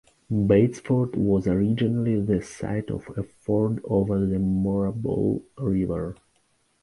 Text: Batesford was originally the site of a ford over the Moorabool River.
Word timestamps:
Batesford 0.31 1.15
was 1.15 1.45
originally 1.45 2.19
the 2.19 2.41
site 2.41 2.89
of 2.89 3.07
a 3.15 3.21
ford 3.21 3.81
over 3.83 4.17
the 4.25 4.37
Moorabool 4.39 5.43
River. 5.59 6.15